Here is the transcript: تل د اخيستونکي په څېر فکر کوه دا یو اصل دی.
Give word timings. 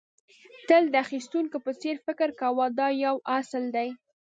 تل 0.67 0.83
د 0.89 0.95
اخيستونکي 1.05 1.57
په 1.65 1.71
څېر 1.81 1.95
فکر 2.05 2.29
کوه 2.41 2.63
دا 2.79 2.87
یو 3.05 3.15
اصل 3.39 3.63
دی. 3.75 3.89